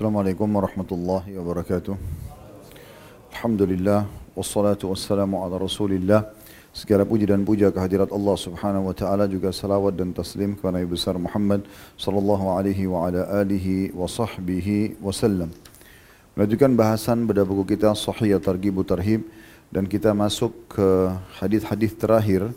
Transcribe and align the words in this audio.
Assalamualaikum 0.00 0.48
warahmatullahi 0.48 1.36
wabarakatuh. 1.36 1.92
Alhamdulillah 3.36 4.08
wassalatu 4.32 4.88
wassalamu 4.88 5.44
ala 5.44 5.60
Rasulillah. 5.60 6.24
Segala 6.72 7.04
puji 7.04 7.28
dan 7.28 7.44
puja 7.44 7.68
kehadirat 7.68 8.08
Allah 8.08 8.32
Subhanahu 8.32 8.88
wa 8.88 8.96
taala 8.96 9.28
juga 9.28 9.52
salawat 9.52 10.00
dan 10.00 10.16
taslim 10.16 10.56
kepada 10.56 10.80
Nabi 10.80 10.88
besar 10.88 11.20
Muhammad 11.20 11.68
sallallahu 12.00 12.48
alaihi 12.48 12.88
wa 12.88 13.12
ala 13.12 13.28
alihi 13.44 13.92
wa 13.92 14.08
sahbihi 14.08 14.96
wasallam. 15.04 15.52
Melanjutkan 16.32 16.72
bahasan 16.72 17.28
pada 17.28 17.44
buku 17.44 17.76
kita 17.76 17.92
Sahih 17.92 18.40
Targhib 18.40 18.80
Tarhib 18.88 19.28
dan 19.68 19.84
kita 19.84 20.16
masuk 20.16 20.56
ke 20.80 21.12
hadis-hadis 21.44 21.92
terakhir 21.92 22.48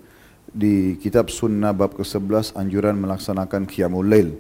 di 0.48 0.96
kitab 0.96 1.28
Sunnah 1.28 1.76
bab 1.76 1.92
ke-11 1.92 2.56
anjuran 2.56 2.96
melaksanakan 3.04 3.68
Qiyamul 3.68 4.08
Lail. 4.08 4.32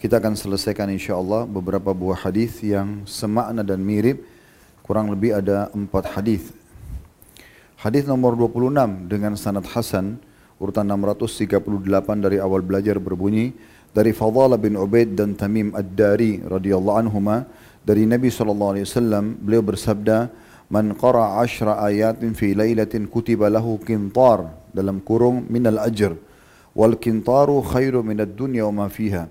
Kita 0.00 0.16
akan 0.16 0.32
selesaikan 0.32 0.88
insyaAllah 0.96 1.44
beberapa 1.44 1.92
buah 1.92 2.24
hadis 2.24 2.56
yang 2.64 3.04
semakna 3.04 3.60
dan 3.60 3.84
mirip. 3.84 4.24
Kurang 4.80 5.12
lebih 5.12 5.36
ada 5.36 5.68
empat 5.76 6.16
hadis. 6.16 6.56
Hadis 7.76 8.08
nomor 8.08 8.32
26 8.32 8.72
dengan 9.12 9.36
sanad 9.36 9.68
Hasan 9.68 10.16
urutan 10.56 10.88
638 10.88 12.16
dari 12.16 12.40
awal 12.40 12.64
belajar 12.64 12.96
berbunyi 12.96 13.52
dari 13.92 14.16
Fadhala 14.16 14.56
bin 14.56 14.80
Ubaid 14.80 15.20
dan 15.20 15.36
Tamim 15.36 15.76
Ad-Dari 15.76 16.48
radhiyallahu 16.48 16.96
anhuma 16.96 17.44
dari 17.84 18.08
Nabi 18.08 18.32
sallallahu 18.32 18.80
alaihi 18.80 18.88
wasallam 18.88 19.36
beliau 19.36 19.60
bersabda 19.60 20.32
man 20.72 20.96
qara 20.96 21.44
ashra 21.44 21.76
ayatin 21.76 22.32
fi 22.32 22.56
lailatin 22.56 23.04
kutiba 23.04 23.52
lahu 23.52 23.76
qintar 23.84 24.48
dalam 24.72 25.04
kurung 25.04 25.44
minal 25.52 25.76
ajr 25.76 26.16
wal 26.72 26.96
qintaru 26.96 27.60
khairu 27.68 28.00
minad 28.00 28.32
dunya 28.32 28.64
wa 28.64 28.84
ma 28.84 28.88
fiha 28.88 29.28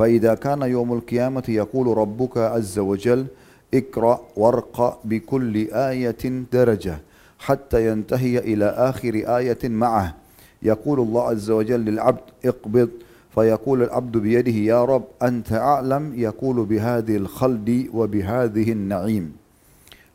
فإذا 0.00 0.34
كان 0.34 0.62
يوم 0.62 0.92
القيامة 0.92 1.44
يقول 1.48 1.86
ربك 1.98 2.36
عز 2.38 2.78
وجل 2.78 3.26
اقرأ 3.74 4.20
وارقى 4.36 4.98
بكل 5.04 5.54
آية 5.68 6.24
درجة 6.52 6.96
حتى 7.38 7.78
ينتهي 7.88 8.38
إلى 8.38 8.64
آخر 8.64 9.14
آية 9.38 9.62
معه 9.64 10.16
يقول 10.62 11.00
الله 11.00 11.22
عز 11.28 11.50
وجل 11.50 11.80
للعبد 11.80 12.26
اقبض 12.44 12.88
فيقول 13.34 13.82
العبد 13.82 14.16
بيده 14.16 14.58
يا 14.72 14.84
رب 14.84 15.04
أنت 15.22 15.52
أعلم 15.52 16.12
يقول 16.16 16.64
بهذه 16.64 17.16
الخلد 17.16 17.88
وبهذه 17.92 18.72
النعيم 18.72 19.26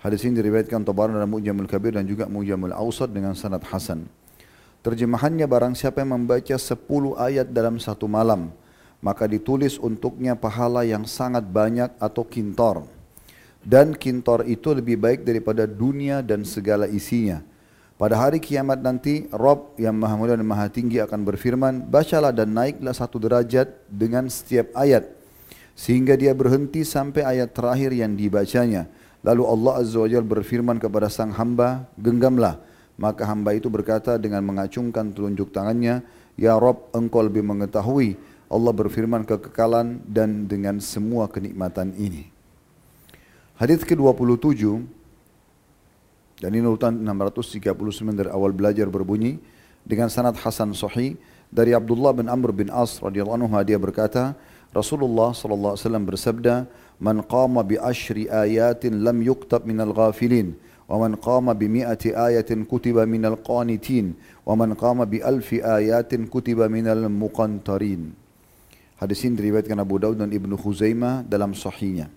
Hadis 0.06 0.22
ini 0.22 0.38
diriwayatkan 0.38 0.86
Tabarani 0.86 1.18
dalam 1.18 1.34
Mu'jamul 1.34 1.66
Kabir 1.66 1.98
dan 1.98 2.06
juga 2.06 2.30
Mu'jamul 2.30 2.74
Awsat 2.78 3.10
dengan 3.10 3.34
sanad 3.34 3.66
Hasan. 3.66 4.06
Terjemahannya 4.86 5.50
barang 5.50 5.74
siapa 5.74 6.06
yang 6.06 6.14
membaca 6.14 6.54
10 6.54 6.78
ayat 7.18 7.50
dalam 7.50 7.82
satu 7.82 8.06
malam, 8.06 8.54
maka 9.06 9.30
ditulis 9.30 9.78
untuknya 9.78 10.34
pahala 10.34 10.82
yang 10.82 11.06
sangat 11.06 11.46
banyak 11.46 11.94
atau 12.02 12.26
kintor. 12.26 12.90
Dan 13.62 13.94
kintor 13.94 14.50
itu 14.50 14.74
lebih 14.74 14.98
baik 14.98 15.22
daripada 15.22 15.70
dunia 15.70 16.26
dan 16.26 16.42
segala 16.42 16.90
isinya. 16.90 17.46
Pada 18.02 18.18
hari 18.18 18.42
kiamat 18.42 18.82
nanti, 18.82 19.30
Rob 19.30 19.78
yang 19.78 19.94
maha 19.94 20.18
mulia 20.18 20.34
dan 20.34 20.44
maha 20.44 20.68
tinggi 20.74 20.98
akan 20.98 21.22
berfirman, 21.22 21.86
bacalah 21.86 22.34
dan 22.34 22.50
naiklah 22.50 22.98
satu 22.98 23.22
derajat 23.22 23.72
dengan 23.88 24.26
setiap 24.26 24.74
ayat. 24.74 25.06
Sehingga 25.78 26.18
dia 26.18 26.34
berhenti 26.34 26.82
sampai 26.82 27.22
ayat 27.22 27.54
terakhir 27.54 27.94
yang 27.94 28.18
dibacanya. 28.18 28.90
Lalu 29.22 29.44
Allah 29.48 29.74
Azza 29.86 30.02
wa 30.02 30.10
Jal 30.10 30.26
berfirman 30.26 30.82
kepada 30.82 31.14
sang 31.14 31.32
hamba, 31.34 31.86
genggamlah. 31.96 32.58
Maka 32.98 33.24
hamba 33.30 33.54
itu 33.54 33.70
berkata 33.70 34.18
dengan 34.18 34.42
mengacungkan 34.44 35.14
telunjuk 35.14 35.54
tangannya, 35.54 36.02
Ya 36.36 36.58
Rob, 36.60 36.92
engkau 36.92 37.24
lebih 37.24 37.48
mengetahui. 37.48 38.35
Allah 38.46 38.74
berfirman 38.74 39.26
kekekalan 39.26 40.06
dan 40.06 40.46
dengan 40.46 40.78
semua 40.78 41.26
kenikmatan 41.26 41.94
ini. 41.98 42.30
Hadis 43.58 43.82
ke-27 43.88 44.84
dan 46.44 46.52
ini 46.52 46.68
urutan 46.68 46.92
639 46.92 47.72
dari 48.12 48.30
awal 48.30 48.52
belajar 48.52 48.92
berbunyi 48.92 49.40
dengan 49.88 50.12
sanad 50.12 50.36
Hasan 50.36 50.76
Sahih 50.76 51.16
dari 51.48 51.72
Abdullah 51.72 52.12
bin 52.12 52.28
Amr 52.28 52.52
bin 52.52 52.68
As 52.68 53.00
radhiyallahu 53.00 53.40
anhu 53.40 53.56
dia 53.64 53.80
berkata 53.80 54.36
Rasulullah 54.76 55.32
sallallahu 55.32 55.80
alaihi 55.80 55.86
wasallam 55.88 56.06
bersabda 56.06 56.56
man 57.00 57.24
qama 57.24 57.64
bi 57.64 57.80
ashri 57.80 58.28
ayatin 58.28 59.08
lam 59.08 59.24
yuktab 59.24 59.64
minal 59.64 59.96
ghafilin 59.96 60.60
wa 60.86 61.08
man 61.08 61.16
qama 61.16 61.56
bi 61.56 61.72
mi'ati 61.72 62.12
ayatin 62.12 62.68
kutiba 62.68 63.08
minal 63.08 63.40
qanitin 63.40 64.20
wa 64.44 64.60
man 64.60 64.76
qama 64.76 65.08
bi 65.08 65.24
alfi 65.24 65.64
ayatin 65.64 66.28
kutiba 66.28 66.68
minal 66.68 67.08
muqantarin 67.08 68.12
Hadis 68.96 69.28
ini 69.28 69.36
diriwayatkan 69.36 69.76
Abu 69.76 70.00
Daud 70.00 70.24
dan 70.24 70.32
Ibnu 70.32 70.56
Khuzaimah 70.56 71.28
dalam 71.28 71.52
sahihnya. 71.52 72.08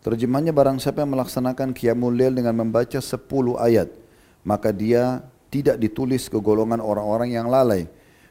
Terjemahnya 0.00 0.48
barang 0.48 0.80
siapa 0.80 1.04
yang 1.04 1.12
melaksanakan 1.12 1.76
Qiyamul 1.76 2.16
Lail 2.16 2.32
dengan 2.32 2.56
membaca 2.56 2.96
10 2.96 3.20
ayat, 3.60 3.92
maka 4.40 4.72
dia 4.72 5.20
tidak 5.52 5.76
ditulis 5.76 6.32
ke 6.32 6.40
golongan 6.40 6.80
orang-orang 6.80 7.36
yang 7.36 7.52
lalai. 7.52 7.84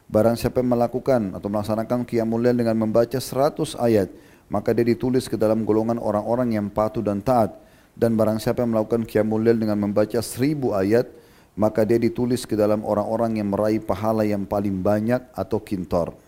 Barang 0.09 0.33
siapa 0.33 0.65
yang 0.65 0.73
melakukan 0.73 1.37
atau 1.37 1.45
melaksanakan 1.45 2.09
Qiyamul 2.09 2.41
Lail 2.41 2.57
dengan 2.57 2.73
membaca 2.73 3.21
100 3.21 3.77
ayat, 3.77 4.09
maka 4.49 4.73
dia 4.73 4.85
ditulis 4.89 5.29
ke 5.29 5.37
dalam 5.37 5.61
golongan 5.61 6.01
orang-orang 6.01 6.57
yang 6.57 6.73
patuh 6.73 7.05
dan 7.05 7.21
taat. 7.21 7.53
Dan 7.93 8.17
barang 8.17 8.41
siapa 8.41 8.65
yang 8.65 8.73
melakukan 8.73 9.05
Qiyamul 9.05 9.45
Lail 9.45 9.61
dengan 9.61 9.77
membaca 9.77 10.17
1000 10.17 10.73
ayat, 10.73 11.05
maka 11.53 11.85
dia 11.85 12.01
ditulis 12.01 12.49
ke 12.49 12.57
dalam 12.57 12.81
orang-orang 12.81 13.37
yang 13.37 13.53
meraih 13.53 13.77
pahala 13.77 14.25
yang 14.25 14.41
paling 14.41 14.73
banyak 14.81 15.21
atau 15.37 15.61
kintor. 15.61 16.24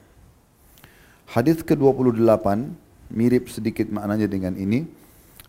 Hadis 1.28 1.60
ke-28 1.60 2.48
mirip 3.12 3.52
sedikit 3.52 3.92
maknanya 3.92 4.32
dengan 4.32 4.56
ini 4.56 4.88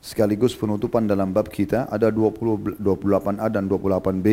sekaligus 0.02 0.58
penutupan 0.58 1.06
dalam 1.06 1.30
bab 1.30 1.46
kita. 1.46 1.86
Ada 1.86 2.10
20 2.10 2.82
28A 2.82 3.46
dan 3.46 3.70
28B 3.70 4.26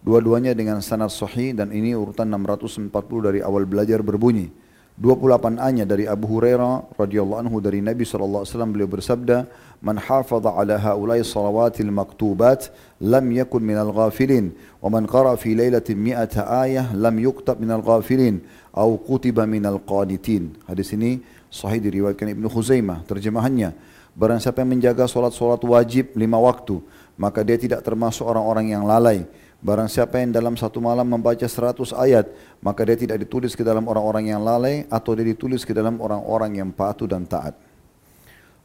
dua-duanya 0.00 0.54
dengan 0.54 0.78
sanad 0.78 1.10
sahih 1.10 1.52
dan 1.52 1.74
ini 1.74 1.92
urutan 1.92 2.30
640 2.30 2.88
dari 3.20 3.42
awal 3.42 3.66
belajar 3.66 4.00
berbunyi 4.00 4.69
28A-nya 5.00 5.88
dari 5.88 6.04
Abu 6.04 6.28
Hurairah 6.28 6.92
radhiyallahu 7.00 7.40
anhu 7.40 7.56
dari 7.64 7.80
Nabi 7.80 8.04
sallallahu 8.04 8.44
alaihi 8.44 8.52
wasallam 8.52 8.72
beliau 8.76 8.90
bersabda 8.92 9.48
man 9.80 9.96
hafaza 9.96 10.52
ala 10.52 10.76
haula'i 10.76 11.24
salawatil 11.24 11.88
maktubat 11.88 12.68
lam 13.00 13.24
yakun 13.32 13.64
minal 13.64 13.96
ghafilin 13.96 14.52
wa 14.84 14.92
man 14.92 15.08
qara 15.08 15.32
fi 15.40 15.56
lailatin 15.56 15.96
mi'ata 15.96 16.44
ayah 16.68 16.92
lam 16.92 17.16
yuktab 17.16 17.56
minal 17.56 17.80
ghafilin 17.80 18.44
au 18.76 19.00
kutiba 19.00 19.48
minal 19.48 19.80
qanitin. 19.80 20.52
Hadis 20.68 20.92
ini 20.92 21.24
sahih 21.48 21.80
diriwayatkan 21.80 22.36
Ibnu 22.36 22.52
Khuzaimah 22.52 23.00
terjemahannya. 23.08 23.72
Barang 24.12 24.36
siapa 24.36 24.60
yang 24.60 24.76
menjaga 24.76 25.08
solat-solat 25.08 25.64
wajib 25.64 26.12
lima 26.12 26.36
waktu 26.36 26.76
maka 27.16 27.40
dia 27.40 27.56
tidak 27.56 27.80
termasuk 27.80 28.28
orang-orang 28.28 28.76
yang 28.76 28.84
lalai 28.84 29.24
Barang 29.60 29.92
siapa 29.92 30.16
yang 30.16 30.32
dalam 30.32 30.56
satu 30.56 30.80
malam 30.80 31.04
membaca 31.04 31.44
seratus 31.44 31.92
ayat, 31.92 32.32
maka 32.64 32.80
dia 32.80 32.96
tidak 32.96 33.20
ditulis 33.20 33.52
ke 33.52 33.60
dalam 33.60 33.84
orang-orang 33.84 34.32
yang 34.32 34.40
lalai 34.40 34.88
atau 34.88 35.12
dia 35.12 35.28
ditulis 35.28 35.68
ke 35.68 35.76
dalam 35.76 36.00
orang-orang 36.00 36.64
yang 36.64 36.72
patuh 36.72 37.04
dan 37.04 37.28
taat. 37.28 37.52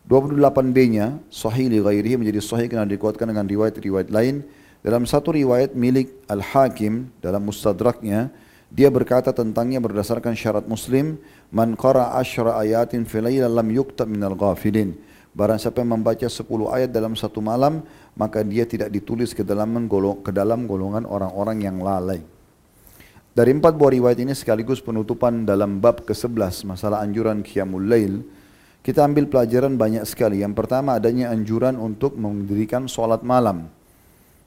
28b-nya 0.07 1.19
sahih 1.28 1.67
li 1.67 1.83
ghairihi 1.83 2.16
menjadi 2.16 2.39
sahih 2.39 2.72
karena 2.72 2.88
dikuatkan 2.88 3.28
dengan 3.28 3.44
riwayat-riwayat 3.44 4.07
lain. 4.07 4.47
Dalam 4.85 5.03
satu 5.03 5.35
riwayat 5.35 5.75
milik 5.75 6.16
Al-Hakim 6.31 7.12
dalam 7.19 7.44
mustadraknya, 7.44 8.31
dia 8.72 8.88
berkata 8.88 9.35
tentangnya 9.35 9.83
berdasarkan 9.83 10.31
syarat 10.31 10.63
Muslim, 10.63 11.19
"Man 11.51 11.75
qara 11.75 12.16
asyra 12.16 12.56
ayatin 12.62 13.03
fi 13.03 13.19
lam 13.19 13.67
yuktab 13.67 14.07
minal 14.07 14.38
ghafilin." 14.38 14.95
Barang 15.35 15.59
siapa 15.59 15.84
yang 15.84 16.00
membaca 16.00 16.23
10 16.23 16.47
ayat 16.72 16.96
dalam 16.96 17.12
satu 17.12 17.44
malam, 17.44 17.84
maka 18.16 18.40
dia 18.40 18.63
tidak 18.63 18.88
ditulis 18.88 19.35
ke 19.35 19.44
dalam, 19.44 19.68
golong, 19.91 20.23
ke 20.23 20.31
dalam 20.31 20.63
golongan 20.63 21.03
orang-orang 21.03 21.59
yang 21.59 21.84
lalai. 21.84 22.23
Dari 23.35 23.51
empat 23.51 23.75
buah 23.75 23.91
riwayat 24.00 24.16
ini 24.24 24.31
sekaligus 24.31 24.79
penutupan 24.79 25.44
dalam 25.44 25.84
bab 25.84 26.07
ke-11 26.07 26.63
masalah 26.63 27.03
anjuran 27.03 27.44
Qiyamul 27.44 27.84
Lail, 27.84 28.24
kita 28.79 29.03
ambil 29.03 29.28
pelajaran 29.28 29.75
banyak 29.75 30.07
sekali. 30.07 30.40
Yang 30.40 30.56
pertama 30.56 30.95
adanya 30.95 31.35
anjuran 31.35 31.75
untuk 31.75 32.15
mendirikan 32.15 32.88
sholat 32.88 33.19
malam. 33.19 33.68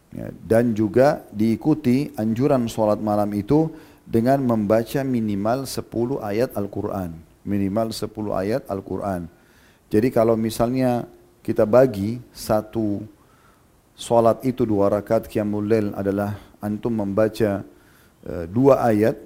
Ya, 0.08 0.32
dan 0.40 0.72
juga 0.72 1.20
diikuti 1.36 2.16
anjuran 2.16 2.64
sholat 2.64 2.96
malam 2.96 3.28
itu 3.36 3.68
dengan 4.08 4.40
membaca 4.40 5.04
minimal 5.04 5.68
10 5.68 5.84
ayat 6.24 6.56
Al-Quran. 6.56 7.12
Minimal 7.44 7.92
10 7.92 8.08
ayat 8.32 8.64
Al-Quran. 8.72 9.28
Jadi 9.88 10.12
kalau 10.12 10.36
misalnya 10.36 11.08
kita 11.40 11.64
bagi 11.64 12.20
satu 12.28 13.00
solat 13.96 14.44
itu 14.44 14.68
dua 14.68 14.92
rakaat 14.92 15.24
qiyamul 15.26 15.64
adalah 15.96 16.36
antum 16.60 16.92
membaca 16.92 17.64
e, 18.20 18.44
dua 18.52 18.84
ayat, 18.84 19.16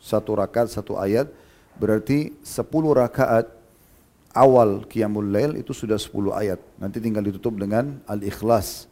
satu 0.00 0.32
rakaat 0.40 0.72
satu 0.72 0.96
ayat, 0.96 1.28
berarti 1.76 2.32
sepuluh 2.40 2.96
rakaat 2.96 3.52
awal 4.32 4.88
qiyamul 4.88 5.28
lail 5.28 5.60
itu 5.60 5.76
sudah 5.76 6.00
sepuluh 6.00 6.32
ayat. 6.32 6.56
Nanti 6.80 6.96
tinggal 6.98 7.20
ditutup 7.28 7.52
dengan 7.60 8.00
al-ikhlas. 8.08 8.88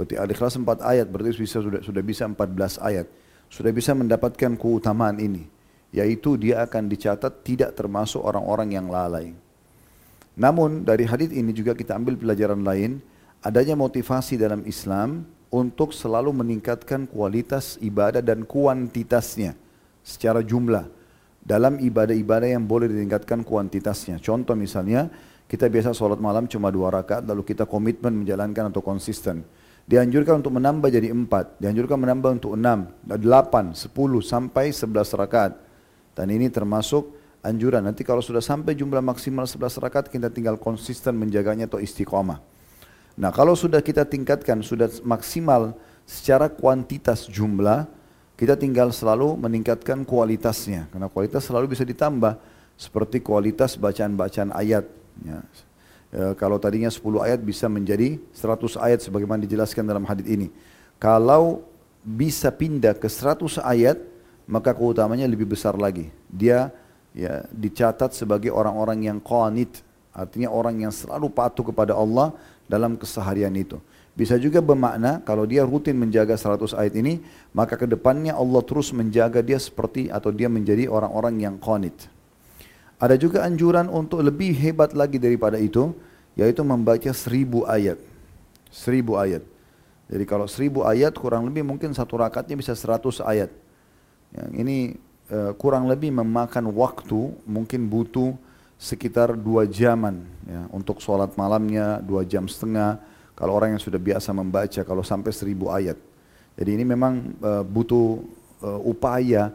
Berarti 0.00 0.16
al-ikhlas 0.16 0.56
empat 0.56 0.80
ayat, 0.80 1.12
berarti 1.12 1.36
bisa 1.36 1.60
sudah 1.60 1.84
sudah 1.84 2.02
bisa 2.02 2.24
empat 2.24 2.48
belas 2.48 2.80
ayat. 2.80 3.04
Sudah 3.52 3.70
bisa 3.70 3.92
mendapatkan 3.92 4.58
keutamaan 4.58 5.20
ini, 5.22 5.46
yaitu 5.94 6.34
dia 6.40 6.66
akan 6.66 6.90
dicatat 6.90 7.46
tidak 7.46 7.78
termasuk 7.78 8.24
orang-orang 8.24 8.74
yang 8.74 8.90
lalai. 8.90 9.36
Namun 10.36 10.84
dari 10.84 11.08
hadis 11.08 11.32
ini 11.32 11.50
juga 11.56 11.72
kita 11.72 11.96
ambil 11.96 12.20
pelajaran 12.20 12.60
lain, 12.60 13.00
adanya 13.40 13.72
motivasi 13.72 14.36
dalam 14.36 14.60
Islam 14.68 15.24
untuk 15.48 15.96
selalu 15.96 16.36
meningkatkan 16.36 17.08
kualitas 17.08 17.80
ibadah 17.80 18.20
dan 18.20 18.44
kuantitasnya 18.44 19.56
secara 20.04 20.44
jumlah 20.44 20.92
dalam 21.40 21.80
ibadah-ibadah 21.80 22.52
yang 22.52 22.68
boleh 22.68 22.90
ditingkatkan 22.92 23.46
kuantitasnya. 23.46 24.20
Contoh 24.20 24.52
misalnya, 24.52 25.08
kita 25.46 25.70
biasa 25.70 25.94
sholat 25.94 26.18
malam 26.18 26.50
cuma 26.50 26.68
dua 26.74 26.90
rakaat, 26.90 27.24
lalu 27.24 27.46
kita 27.46 27.64
komitmen 27.64 28.12
menjalankan 28.12 28.68
atau 28.74 28.82
konsisten. 28.82 29.46
Dianjurkan 29.86 30.42
untuk 30.42 30.58
menambah 30.58 30.90
jadi 30.90 31.14
empat, 31.14 31.62
dianjurkan 31.62 31.96
menambah 32.02 32.42
untuk 32.42 32.52
enam, 32.58 32.90
delapan, 33.06 33.70
sepuluh, 33.70 34.18
sampai 34.18 34.74
sebelas 34.74 35.14
rakaat. 35.14 35.54
Dan 36.18 36.34
ini 36.34 36.50
termasuk 36.50 37.14
anjuran. 37.46 37.80
Nanti 37.80 38.02
kalau 38.02 38.20
sudah 38.20 38.42
sampai 38.42 38.74
jumlah 38.74 39.00
maksimal 39.00 39.46
11 39.46 39.78
rakaat 39.78 40.06
kita 40.10 40.28
tinggal 40.28 40.58
konsisten 40.58 41.14
menjaganya 41.14 41.70
atau 41.70 41.78
istiqomah. 41.78 42.42
Nah 43.16 43.30
kalau 43.32 43.56
sudah 43.56 43.80
kita 43.80 44.04
tingkatkan, 44.04 44.60
sudah 44.60 44.90
maksimal 45.00 45.72
secara 46.04 46.52
kuantitas 46.52 47.24
jumlah, 47.30 47.88
kita 48.36 48.52
tinggal 48.54 48.92
selalu 48.92 49.40
meningkatkan 49.40 50.04
kualitasnya. 50.04 50.92
Karena 50.92 51.08
kualitas 51.08 51.48
selalu 51.48 51.72
bisa 51.72 51.82
ditambah. 51.88 52.36
Seperti 52.76 53.24
kualitas 53.24 53.80
bacaan-bacaan 53.80 54.52
ayat. 54.52 54.84
Ya. 55.24 55.40
E, 56.12 56.36
kalau 56.36 56.60
tadinya 56.60 56.92
10 56.92 57.00
ayat 57.24 57.40
bisa 57.40 57.72
menjadi 57.72 58.20
100 58.36 58.76
ayat 58.76 59.00
sebagaimana 59.00 59.40
dijelaskan 59.48 59.88
dalam 59.88 60.04
hadis 60.04 60.28
ini. 60.28 60.52
Kalau 61.00 61.64
bisa 62.04 62.52
pindah 62.52 62.92
ke 62.92 63.08
100 63.08 63.64
ayat, 63.64 63.96
maka 64.44 64.76
keutamanya 64.76 65.24
lebih 65.24 65.48
besar 65.48 65.72
lagi. 65.80 66.12
Dia 66.28 66.68
ya 67.16 67.48
dicatat 67.48 68.12
sebagai 68.12 68.52
orang-orang 68.52 69.08
yang 69.08 69.18
qanit, 69.24 69.80
artinya 70.12 70.52
orang 70.52 70.84
yang 70.84 70.92
selalu 70.92 71.32
patuh 71.32 71.64
kepada 71.72 71.96
Allah 71.96 72.36
dalam 72.68 73.00
keseharian 73.00 73.56
itu. 73.56 73.80
Bisa 74.16 74.36
juga 74.40 74.64
bermakna 74.64 75.20
kalau 75.24 75.44
dia 75.44 75.64
rutin 75.64 75.96
menjaga 75.96 76.36
100 76.36 76.72
ayat 76.76 76.94
ini, 76.96 77.20
maka 77.52 77.76
ke 77.76 77.84
depannya 77.88 78.32
Allah 78.36 78.64
terus 78.64 78.92
menjaga 78.92 79.40
dia 79.40 79.60
seperti 79.60 80.08
atau 80.08 80.32
dia 80.32 80.48
menjadi 80.48 80.88
orang-orang 80.88 81.40
yang 81.40 81.54
qanit. 81.60 82.08
Ada 82.96 83.20
juga 83.20 83.44
anjuran 83.44 83.92
untuk 83.92 84.24
lebih 84.24 84.56
hebat 84.56 84.96
lagi 84.96 85.20
daripada 85.20 85.60
itu, 85.60 85.92
yaitu 86.32 86.64
membaca 86.64 87.12
seribu 87.12 87.68
ayat. 87.68 88.00
Seribu 88.72 89.20
ayat. 89.20 89.44
Jadi 90.08 90.24
kalau 90.24 90.48
seribu 90.48 90.88
ayat 90.88 91.12
kurang 91.12 91.44
lebih 91.44 91.66
mungkin 91.66 91.92
satu 91.92 92.16
rakatnya 92.16 92.56
bisa 92.56 92.72
seratus 92.72 93.20
ayat. 93.20 93.52
Yang 94.32 94.52
ini 94.64 94.76
Eh, 95.26 95.52
kurang 95.58 95.90
lebih 95.90 96.14
memakan 96.14 96.70
waktu 96.70 97.34
mungkin 97.50 97.90
butuh 97.90 98.38
sekitar 98.78 99.34
dua 99.34 99.66
jaman 99.66 100.22
ya, 100.46 100.70
untuk 100.70 101.02
sholat 101.02 101.34
malamnya 101.34 101.98
dua 101.98 102.22
jam 102.22 102.46
setengah. 102.46 103.02
Kalau 103.34 103.58
orang 103.58 103.74
yang 103.74 103.82
sudah 103.82 103.98
biasa 103.98 104.30
membaca 104.30 104.86
kalau 104.86 105.02
sampai 105.02 105.34
seribu 105.34 105.66
ayat. 105.66 105.98
Jadi 106.54 106.70
ini 106.78 106.86
memang 106.86 107.34
uh, 107.42 107.66
butuh 107.66 108.22
uh, 108.62 108.80
upaya 108.86 109.50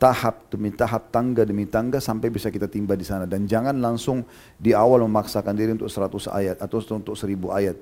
tahap 0.00 0.48
demi 0.48 0.72
tahap 0.72 1.12
tangga 1.12 1.44
demi 1.44 1.68
tangga 1.68 2.00
sampai 2.00 2.32
bisa 2.32 2.48
kita 2.48 2.64
timba 2.64 2.96
di 2.96 3.04
sana. 3.04 3.28
Dan 3.28 3.44
jangan 3.44 3.76
langsung 3.76 4.24
di 4.56 4.72
awal 4.72 5.04
memaksakan 5.04 5.52
diri 5.52 5.76
untuk 5.76 5.92
seratus 5.92 6.24
ayat 6.24 6.56
atau 6.56 6.80
untuk 6.96 7.20
seribu 7.20 7.52
ayat. 7.52 7.76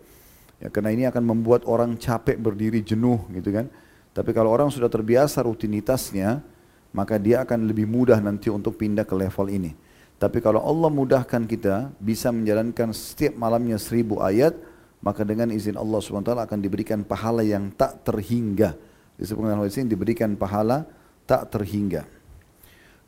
Ya 0.59 0.67
karena 0.67 0.91
ini 0.91 1.07
akan 1.07 1.23
membuat 1.23 1.63
orang 1.71 1.95
capek 1.95 2.43
berdiri 2.43 2.83
jenuh 2.83 3.23
gitu 3.31 3.55
kan. 3.55 3.71
Tapi 4.11 4.35
kalau 4.35 4.51
orang 4.51 4.67
sudah 4.75 4.91
terbiasa 4.91 5.47
rutinitasnya 5.47 6.43
maka 6.91 7.19
dia 7.19 7.43
akan 7.47 7.71
lebih 7.71 7.87
mudah 7.87 8.19
nanti 8.19 8.51
untuk 8.51 8.79
pindah 8.79 9.07
ke 9.07 9.15
level 9.15 9.47
ini. 9.51 9.73
Tapi 10.21 10.45
kalau 10.45 10.61
Allah 10.61 10.93
mudahkan 10.93 11.49
kita 11.49 11.97
bisa 11.97 12.29
menjalankan 12.29 12.93
setiap 12.93 13.41
malamnya 13.41 13.81
seribu 13.81 14.21
ayat, 14.21 14.53
maka 15.01 15.25
dengan 15.25 15.49
izin 15.49 15.81
Allah 15.81 15.97
SWT 15.97 16.37
akan 16.37 16.59
diberikan 16.61 17.01
pahala 17.01 17.41
yang 17.41 17.73
tak 17.73 18.05
terhingga. 18.05 18.77
Disebutkan 19.17 19.57
oleh 19.57 19.73
sini 19.73 19.89
diberikan 19.89 20.37
pahala 20.37 20.85
tak 21.25 21.49
terhingga. 21.49 22.05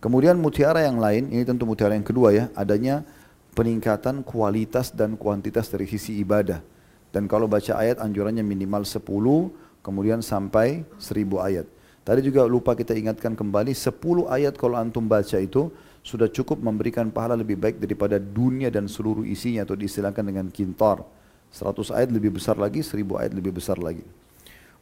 Kemudian 0.00 0.40
mutiara 0.40 0.82
yang 0.82 0.98
lain, 0.98 1.30
ini 1.30 1.44
tentu 1.44 1.68
mutiara 1.68 1.92
yang 1.94 2.02
kedua 2.02 2.32
ya, 2.32 2.44
adanya 2.56 3.04
peningkatan 3.52 4.24
kualitas 4.24 4.90
dan 4.90 5.14
kuantitas 5.14 5.68
dari 5.68 5.84
sisi 5.86 6.16
ibadah. 6.18 6.64
Dan 7.12 7.28
kalau 7.28 7.44
baca 7.44 7.76
ayat 7.76 8.00
anjurannya 8.00 8.40
minimal 8.40 8.88
10, 8.88 9.04
kemudian 9.84 10.24
sampai 10.24 10.88
1000 10.96 11.38
ayat. 11.44 11.68
Tadi 12.02 12.18
juga 12.18 12.42
lupa 12.50 12.74
kita 12.74 12.98
ingatkan 12.98 13.38
kembali 13.38 13.70
10 13.70 14.26
ayat 14.26 14.58
kalau 14.58 14.74
antum 14.74 15.06
baca 15.06 15.38
itu 15.38 15.70
sudah 16.02 16.26
cukup 16.26 16.58
memberikan 16.58 17.06
pahala 17.14 17.38
lebih 17.38 17.54
baik 17.54 17.78
daripada 17.78 18.18
dunia 18.18 18.74
dan 18.74 18.90
seluruh 18.90 19.22
isinya 19.22 19.62
atau 19.62 19.78
diistilahkan 19.78 20.26
dengan 20.26 20.50
kintar. 20.50 21.06
100 21.54 21.94
ayat 21.94 22.10
lebih 22.10 22.34
besar 22.34 22.58
lagi, 22.58 22.82
1000 22.82 23.22
ayat 23.22 23.30
lebih 23.30 23.54
besar 23.54 23.78
lagi. 23.78 24.02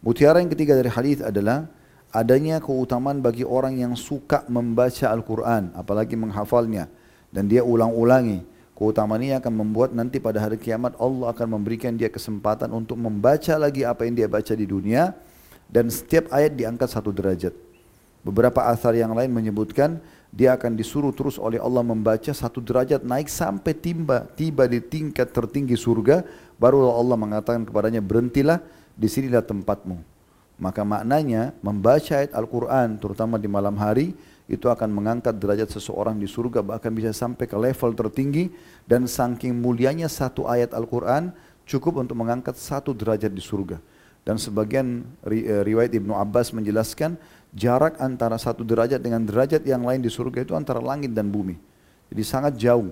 Mutiara 0.01 0.41
yang 0.41 0.49
ketiga 0.49 0.73
dari 0.73 0.89
hadis 0.89 1.21
adalah 1.21 1.69
adanya 2.09 2.57
keutamaan 2.57 3.21
bagi 3.21 3.45
orang 3.45 3.77
yang 3.77 3.93
suka 4.01 4.49
membaca 4.49 5.13
Al-Quran, 5.13 5.77
apalagi 5.77 6.17
menghafalnya, 6.17 6.89
dan 7.29 7.53
dia 7.53 7.61
ulang-ulangi. 7.61 8.49
Keutamaan 8.73 9.21
ini 9.21 9.37
akan 9.37 9.61
membuat 9.61 9.93
nanti 9.93 10.17
pada 10.17 10.41
hari 10.41 10.57
kiamat 10.57 10.97
Allah 10.97 11.37
akan 11.37 11.61
memberikan 11.61 11.93
dia 12.01 12.09
kesempatan 12.09 12.73
untuk 12.73 12.97
membaca 12.97 13.61
lagi 13.61 13.85
apa 13.85 14.09
yang 14.09 14.17
dia 14.17 14.25
baca 14.25 14.57
di 14.57 14.65
dunia, 14.65 15.13
dan 15.71 15.87
setiap 15.87 16.27
ayat 16.35 16.59
diangkat 16.59 16.91
satu 16.91 17.15
derajat. 17.15 17.55
Beberapa 18.21 18.69
asar 18.69 18.93
yang 18.99 19.17
lain 19.17 19.33
menyebutkan 19.33 20.03
dia 20.29 20.53
akan 20.53 20.77
disuruh 20.77 21.15
terus 21.15 21.41
oleh 21.41 21.57
Allah 21.57 21.81
membaca 21.81 22.29
satu 22.31 22.61
derajat 22.61 23.01
naik 23.01 23.33
sampai 23.33 23.73
tiba 23.73 24.29
tiba 24.37 24.69
di 24.69 24.83
tingkat 24.83 25.33
tertinggi 25.33 25.75
surga 25.75 26.23
baru 26.61 26.85
Allah 26.93 27.17
mengatakan 27.17 27.65
kepadanya 27.65 28.05
berhentilah 28.05 28.61
di 28.93 29.09
sinilah 29.09 29.41
tempatmu. 29.41 29.97
Maka 30.61 30.85
maknanya 30.85 31.57
membaca 31.65 32.21
ayat 32.21 32.37
Al-Quran 32.37 33.01
terutama 33.01 33.41
di 33.41 33.49
malam 33.49 33.73
hari 33.81 34.13
itu 34.45 34.69
akan 34.69 34.93
mengangkat 34.93 35.41
derajat 35.41 35.73
seseorang 35.73 36.21
di 36.21 36.29
surga 36.29 36.61
bahkan 36.61 36.93
bisa 36.93 37.17
sampai 37.17 37.49
ke 37.49 37.57
level 37.57 37.97
tertinggi. 37.97 38.53
Dan 38.85 39.09
saking 39.09 39.57
mulianya 39.57 40.13
satu 40.13 40.45
ayat 40.45 40.77
Al-Quran 40.77 41.33
cukup 41.65 42.05
untuk 42.05 42.21
mengangkat 42.21 42.61
satu 42.61 42.93
derajat 42.93 43.33
di 43.33 43.41
surga 43.41 43.81
dan 44.25 44.37
sebagian 44.37 45.05
eh, 45.29 45.65
riwayat 45.65 45.93
Ibnu 45.97 46.13
Abbas 46.13 46.53
menjelaskan 46.53 47.17
jarak 47.57 47.99
antara 47.99 48.39
satu 48.39 48.63
derajat 48.63 49.03
dengan 49.03 49.27
derajat 49.27 49.65
yang 49.67 49.83
lain 49.83 50.05
di 50.05 50.11
surga 50.13 50.47
itu 50.47 50.55
antara 50.55 50.79
langit 50.79 51.11
dan 51.11 51.29
bumi. 51.29 51.59
Jadi 52.11 52.23
sangat 52.27 52.55
jauh. 52.59 52.91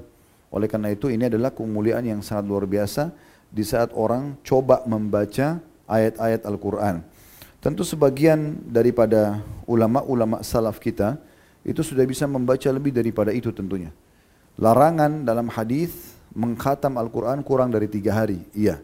Oleh 0.48 0.66
karena 0.66 0.88
itu 0.94 1.12
ini 1.12 1.28
adalah 1.28 1.52
kemuliaan 1.52 2.08
yang 2.08 2.20
sangat 2.24 2.48
luar 2.48 2.64
biasa 2.64 3.12
di 3.52 3.60
saat 3.64 3.92
orang 3.92 4.36
coba 4.40 4.80
membaca 4.88 5.60
ayat-ayat 5.84 6.44
Al-Quran. 6.48 7.04
Tentu 7.58 7.82
sebagian 7.82 8.56
daripada 8.64 9.42
ulama-ulama 9.66 10.40
salaf 10.46 10.78
kita 10.78 11.18
itu 11.66 11.82
sudah 11.82 12.06
bisa 12.06 12.24
membaca 12.24 12.70
lebih 12.70 12.94
daripada 12.94 13.34
itu 13.34 13.50
tentunya. 13.50 13.92
Larangan 14.56 15.26
dalam 15.26 15.50
hadis 15.52 16.16
mengkhatam 16.32 16.96
Al-Quran 16.96 17.42
kurang 17.42 17.68
dari 17.74 17.90
tiga 17.90 18.14
hari. 18.14 18.40
Iya. 18.54 18.80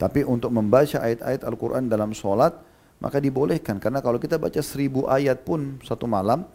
Tapi 0.00 0.24
untuk 0.24 0.48
membaca 0.48 0.96
ayat-ayat 0.96 1.44
Al-Quran 1.44 1.92
dalam 1.92 2.16
sholat, 2.16 2.56
maka 3.04 3.20
dibolehkan. 3.20 3.76
Karena 3.76 4.00
kalau 4.00 4.16
kita 4.16 4.40
baca 4.40 4.56
seribu 4.64 5.04
ayat 5.04 5.44
pun 5.44 5.76
satu 5.84 6.08
malam, 6.08 6.48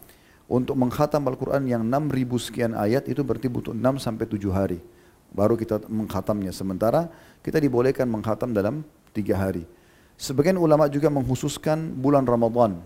untuk 0.49 0.73
mengkhatam 0.73 1.21
Al-Quran 1.29 1.69
yang 1.69 1.85
enam 1.85 2.09
ribu 2.09 2.41
sekian 2.41 2.73
ayat, 2.73 3.05
itu 3.05 3.21
berarti 3.21 3.45
butuh 3.45 3.77
enam 3.77 4.01
sampai 4.01 4.25
tujuh 4.25 4.49
hari. 4.49 4.81
Baru 5.29 5.53
kita 5.53 5.85
mengkhatamnya. 5.85 6.49
Sementara 6.49 7.05
kita 7.45 7.61
dibolehkan 7.61 8.09
mengkhatam 8.09 8.49
dalam 8.49 8.81
tiga 9.13 9.37
hari. 9.37 9.69
Sebagian 10.17 10.57
ulama 10.57 10.89
juga 10.89 11.13
menghususkan 11.13 11.93
bulan 11.93 12.25
Ramadan. 12.25 12.81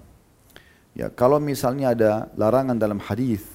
Ya, 0.91 1.07
kalau 1.07 1.39
misalnya 1.39 1.95
ada 1.95 2.11
larangan 2.35 2.75
dalam 2.75 2.99
hadis 2.99 3.45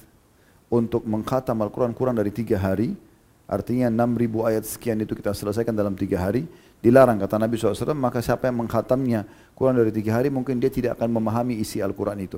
untuk 0.73 1.05
mengkhatam 1.05 1.59
Al-Quran 1.61 1.93
kurang 1.93 2.17
dari 2.17 2.33
tiga 2.33 2.57
hari, 2.57 2.97
artinya 3.45 3.89
enam 3.89 4.17
ribu 4.17 4.43
ayat 4.43 4.65
sekian 4.65 4.99
itu 5.01 5.13
kita 5.13 5.33
selesaikan 5.33 5.73
dalam 5.73 5.93
tiga 5.93 6.21
hari, 6.21 6.45
Dilarang 6.85 7.17
kata 7.17 7.41
Nabi 7.41 7.57
SAW, 7.57 7.97
maka 7.97 8.21
siapa 8.21 8.45
yang 8.45 8.61
menghatamnya 8.61 9.25
kurang 9.57 9.81
dari 9.81 9.89
tiga 9.89 10.21
hari 10.21 10.29
mungkin 10.29 10.61
dia 10.61 10.69
tidak 10.69 11.01
akan 11.01 11.17
memahami 11.17 11.57
isi 11.57 11.81
Al-Quran 11.81 12.21
itu. 12.21 12.37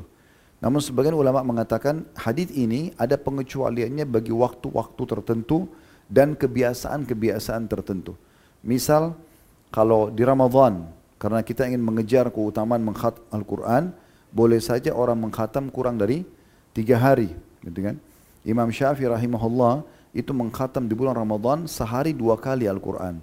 Namun 0.63 0.79
sebagian 0.79 1.19
ulama 1.19 1.43
mengatakan 1.43 2.07
hadis 2.15 2.47
ini 2.55 2.95
ada 2.95 3.19
pengecualiannya 3.19 4.07
bagi 4.07 4.31
waktu-waktu 4.31 5.03
tertentu 5.03 5.67
dan 6.07 6.31
kebiasaan-kebiasaan 6.31 7.67
tertentu. 7.67 8.15
Misal 8.63 9.19
kalau 9.67 10.07
di 10.07 10.23
Ramadan 10.23 10.95
karena 11.19 11.43
kita 11.43 11.67
ingin 11.67 11.83
mengejar 11.83 12.31
keutamaan 12.31 12.87
mengkhat 12.87 13.19
Al-Quran, 13.27 13.91
boleh 14.31 14.63
saja 14.63 14.95
orang 14.95 15.27
mengkhatam 15.27 15.67
kurang 15.67 15.99
dari 15.99 16.23
tiga 16.71 16.95
hari, 16.95 17.35
gitu 17.67 17.83
kan? 17.83 17.99
Imam 18.47 18.71
Syafi'i 18.71 19.11
rahimahullah 19.11 19.83
itu 20.15 20.31
mengkhatam 20.31 20.87
di 20.87 20.93
bulan 20.95 21.15
Ramadan 21.15 21.67
sehari 21.67 22.15
dua 22.15 22.39
kali 22.39 22.67
Al-Quran. 22.67 23.19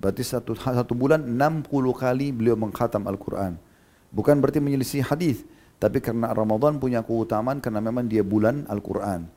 Berarti 0.00 0.24
satu, 0.24 0.56
satu 0.80 0.96
bulan 0.96 1.22
60 1.22 1.68
kali 1.94 2.32
beliau 2.32 2.56
mengkhatam 2.56 3.04
Al-Quran. 3.04 3.60
Bukan 4.10 4.42
berarti 4.42 4.58
menyelisih 4.58 5.06
hadis, 5.06 5.46
tapi 5.78 6.02
karena 6.02 6.32
Ramadan 6.34 6.80
punya 6.80 7.04
keutamaan 7.04 7.62
karena 7.62 7.78
memang 7.78 8.08
dia 8.08 8.24
bulan 8.24 8.66
Al-Quran. 8.66 9.28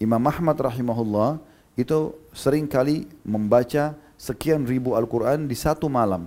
Imam 0.00 0.22
Ahmad 0.26 0.58
rahimahullah 0.58 1.38
itu 1.78 2.16
sering 2.34 2.66
kali 2.66 3.06
membaca 3.22 3.94
sekian 4.18 4.66
ribu 4.66 4.98
Al-Quran 4.98 5.46
di 5.46 5.54
satu 5.54 5.86
malam. 5.86 6.26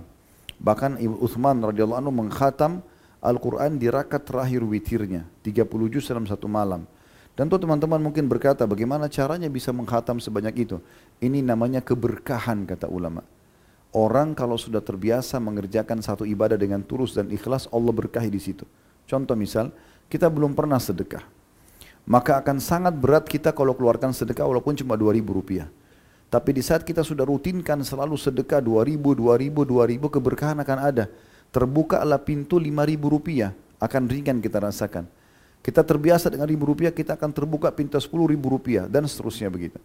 Bahkan 0.62 1.02
Ibu 1.02 1.20
Uthman 1.20 1.60
radhiyallahu 1.60 2.00
anhu 2.00 2.14
mengkhatam 2.14 2.80
Al-Quran 3.22 3.76
di 3.76 3.86
rakaat 3.86 4.26
terakhir 4.26 4.62
witirnya, 4.64 5.28
30 5.44 5.92
juz 5.92 6.06
dalam 6.08 6.24
satu 6.24 6.46
malam. 6.48 6.88
Dan 7.32 7.48
tuh 7.48 7.56
teman-teman 7.56 7.96
mungkin 7.96 8.28
berkata 8.28 8.68
bagaimana 8.68 9.08
caranya 9.08 9.48
bisa 9.48 9.72
menghatam 9.72 10.20
sebanyak 10.20 10.68
itu. 10.68 10.76
Ini 11.16 11.40
namanya 11.40 11.80
keberkahan 11.80 12.68
kata 12.68 12.92
ulama. 12.92 13.24
Orang 13.92 14.32
kalau 14.32 14.56
sudah 14.56 14.80
terbiasa 14.80 15.36
mengerjakan 15.40 16.00
satu 16.00 16.24
ibadah 16.24 16.56
dengan 16.56 16.80
tulus 16.84 17.16
dan 17.16 17.28
ikhlas, 17.32 17.68
Allah 17.72 17.92
berkahi 17.92 18.28
di 18.32 18.40
situ. 18.40 18.64
Contoh 19.08 19.36
misal, 19.36 19.72
kita 20.08 20.28
belum 20.28 20.52
pernah 20.56 20.80
sedekah. 20.80 21.24
Maka 22.08 22.40
akan 22.40 22.58
sangat 22.60 22.96
berat 22.96 23.24
kita 23.28 23.52
kalau 23.52 23.76
keluarkan 23.76 24.12
sedekah 24.12 24.48
walaupun 24.48 24.76
cuma 24.76 24.96
2000 24.96 25.22
rupiah. 25.28 25.68
Tapi 26.32 26.50
di 26.56 26.64
saat 26.64 26.80
kita 26.88 27.04
sudah 27.04 27.28
rutinkan 27.28 27.84
selalu 27.84 28.16
sedekah 28.16 28.64
2000, 28.64 28.96
2000, 28.96 29.68
2000 29.68 30.08
keberkahan 30.08 30.58
akan 30.64 30.78
ada. 30.80 31.04
Terbukalah 31.52 32.16
pintu 32.24 32.56
5000 32.56 32.96
rupiah 33.12 33.52
akan 33.76 34.02
ringan 34.08 34.40
kita 34.40 34.56
rasakan. 34.56 35.04
Kita 35.62 35.86
terbiasa 35.86 36.26
dengan 36.26 36.50
ribu 36.50 36.66
rupiah, 36.66 36.90
kita 36.90 37.14
akan 37.14 37.30
terbuka 37.30 37.70
pintu 37.70 37.94
10 37.94 38.10
ribu 38.34 38.50
rupiah 38.50 38.90
dan 38.90 39.06
seterusnya 39.06 39.46
begitu. 39.46 39.78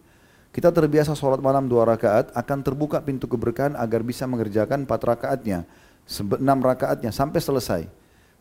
Kita 0.50 0.74
terbiasa 0.74 1.14
sholat 1.14 1.38
malam 1.38 1.70
dua 1.70 1.86
rakaat, 1.86 2.34
akan 2.34 2.58
terbuka 2.66 2.98
pintu 2.98 3.30
keberkahan 3.30 3.78
agar 3.78 4.02
bisa 4.02 4.26
mengerjakan 4.26 4.88
empat 4.88 5.00
rakaatnya, 5.06 5.62
enam 6.40 6.58
rakaatnya 6.58 7.14
sampai 7.14 7.38
selesai. 7.38 7.82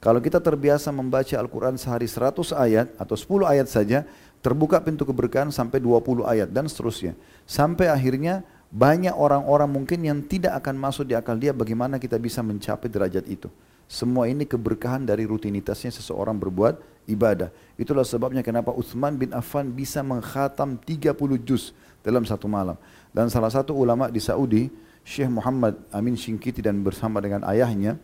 Kalau 0.01 0.22
kita 0.22 0.41
terbiasa 0.41 0.94
membaca 0.94 1.36
Al-Quran 1.38 1.77
sehari 1.77 2.06
100 2.06 2.53
ayat 2.53 2.88
atau 2.98 3.13
10 3.17 3.50
ayat 3.50 3.67
saja, 3.70 4.06
terbuka 4.46 4.77
pintu 4.82 5.03
keberkahan 5.06 5.50
sampai 5.50 5.82
20 5.82 6.25
ayat 6.25 6.50
dan 6.50 6.70
seterusnya. 6.70 7.17
Sampai 7.50 7.89
akhirnya 7.89 8.46
banyak 8.70 9.13
orang-orang 9.13 9.67
mungkin 9.67 10.00
yang 10.06 10.22
tidak 10.25 10.58
akan 10.63 10.77
masuk 10.77 11.10
di 11.10 11.13
akal 11.17 11.36
dia 11.36 11.51
bagaimana 11.51 11.98
kita 11.98 12.15
bisa 12.22 12.46
mencapai 12.46 12.88
derajat 12.88 13.25
itu. 13.25 13.50
Semua 13.88 14.27
ini 14.27 14.44
keberkahan 14.44 15.08
dari 15.08 15.24
rutinitasnya 15.24 15.96
seseorang 15.96 16.36
berbuat 16.36 17.08
ibadah. 17.08 17.50
Itulah 17.79 18.03
sebabnya 18.03 18.44
kenapa 18.44 18.75
Uthman 18.75 19.15
bin 19.15 19.32
Affan 19.32 19.72
bisa 19.72 20.03
mengkhatam 20.03 20.75
30 20.75 21.15
juz 21.48 21.72
dalam 22.03 22.27
satu 22.27 22.51
malam. 22.51 22.75
Dan 23.15 23.32
salah 23.32 23.48
satu 23.48 23.72
ulama 23.72 24.12
di 24.12 24.20
Saudi, 24.20 24.67
Syekh 25.08 25.32
Muhammad 25.32 25.79
Amin 25.96 26.20
Shinkiti 26.20 26.60
dan 26.60 26.84
bersama 26.84 27.24
dengan 27.24 27.48
ayahnya, 27.48 27.96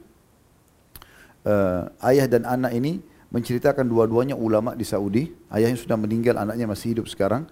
uh, 1.43 1.91
ayah 2.07 2.31
dan 2.31 2.47
anak 2.47 2.71
ini 2.79 3.03
menceritakan 3.35 3.83
dua-duanya 3.83 4.39
ulama 4.39 4.71
di 4.79 4.87
Saudi. 4.87 5.35
Ayahnya 5.51 5.75
sudah 5.75 5.99
meninggal, 5.99 6.39
anaknya 6.39 6.63
masih 6.63 6.95
hidup 6.95 7.11
sekarang. 7.11 7.43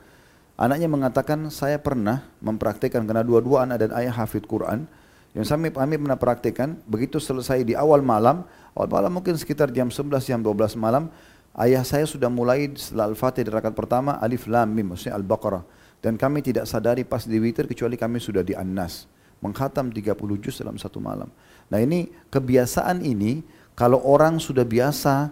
Anaknya 0.55 0.87
mengatakan, 0.87 1.51
saya 1.51 1.81
pernah 1.81 2.23
mempraktekkan 2.39 3.03
karena 3.03 3.27
dua-dua 3.27 3.67
anak 3.67 3.87
dan 3.87 3.91
ayah 3.99 4.13
hafid 4.23 4.47
Quran. 4.47 4.87
Yang 5.31 5.47
kami, 5.55 5.67
kami 5.71 5.95
pernah 5.95 6.19
praktekkan, 6.19 6.69
begitu 6.83 7.15
selesai 7.15 7.63
di 7.63 7.71
awal 7.71 8.03
malam, 8.03 8.43
awal 8.75 8.87
malam 8.91 9.11
mungkin 9.15 9.39
sekitar 9.39 9.71
jam 9.71 9.87
11, 9.87 10.27
jam 10.27 10.39
12 10.43 10.75
malam, 10.75 11.07
ayah 11.55 11.83
saya 11.87 12.03
sudah 12.03 12.27
mulai 12.27 12.67
setelah 12.75 13.07
Al-Fatih 13.07 13.47
di 13.47 13.51
rakaat 13.51 13.71
pertama, 13.71 14.19
Alif 14.19 14.43
Lam 14.51 14.67
Mim, 14.67 14.91
maksudnya 14.91 15.15
Al-Baqarah. 15.15 15.63
Dan 16.03 16.19
kami 16.19 16.43
tidak 16.43 16.67
sadari 16.67 17.07
pas 17.07 17.23
di 17.23 17.37
witir 17.39 17.69
kecuali 17.69 17.95
kami 17.95 18.19
sudah 18.19 18.43
di 18.43 18.51
An-Nas. 18.57 19.07
Menghatam 19.39 19.87
30 19.89 20.17
juz 20.43 20.59
dalam 20.59 20.75
satu 20.75 20.99
malam. 20.99 21.31
Nah 21.71 21.79
ini 21.79 22.11
kebiasaan 22.27 22.99
ini 23.05 23.41
kalau 23.77 24.03
orang 24.03 24.37
sudah 24.37 24.67
biasa, 24.67 25.31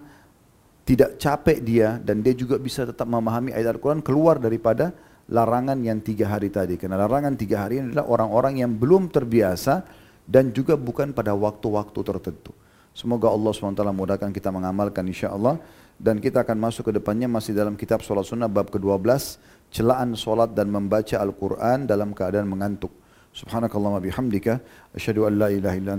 tidak 0.87 1.21
capek 1.21 1.59
dia 1.61 2.01
dan 2.01 2.23
dia 2.25 2.33
juga 2.33 2.57
bisa 2.57 2.81
tetap 2.81 3.05
memahami 3.05 3.53
ayat 3.53 3.77
Al-Quran 3.77 4.01
keluar 4.01 4.41
daripada 4.41 4.89
larangan 5.29 5.77
yang 5.79 6.01
tiga 6.01 6.29
hari 6.33 6.49
tadi. 6.49 6.75
Karena 6.75 6.97
larangan 6.99 7.37
tiga 7.37 7.65
hari 7.65 7.81
ini 7.81 7.93
adalah 7.93 8.09
orang-orang 8.09 8.65
yang 8.65 8.71
belum 8.73 9.13
terbiasa 9.13 9.85
dan 10.25 10.53
juga 10.53 10.77
bukan 10.77 11.13
pada 11.13 11.33
waktu-waktu 11.33 11.99
tertentu. 12.01 12.51
Semoga 12.93 13.31
Allah 13.31 13.53
SWT 13.53 13.85
mudahkan 13.93 14.29
kita 14.33 14.49
mengamalkan 14.49 15.05
insya 15.07 15.31
Allah 15.31 15.61
dan 15.95 16.17
kita 16.17 16.41
akan 16.43 16.57
masuk 16.57 16.89
ke 16.89 16.91
depannya 16.97 17.29
masih 17.29 17.53
dalam 17.53 17.77
kitab 17.77 18.01
sholat 18.01 18.25
sunnah 18.25 18.49
bab 18.49 18.67
ke-12 18.73 19.39
celaan 19.69 20.17
sholat 20.17 20.51
dan 20.57 20.67
membaca 20.73 21.15
Al-Quran 21.21 21.85
dalam 21.85 22.11
keadaan 22.17 22.49
mengantuk. 22.49 22.91
Subhanakallah 23.29 24.01
bihamdika 24.01 24.57
asyhadu 24.97 25.29
an 25.29 25.37
la 25.37 25.47
ilaha 25.53 25.77
illa 25.77 25.93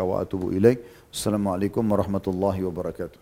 wa 0.00 0.16
atubu 0.24 0.48
ilaik. 0.56 0.80
Assalamualaikum 1.12 1.84
warahmatullahi 1.84 2.64
wabarakatuh. 2.64 3.12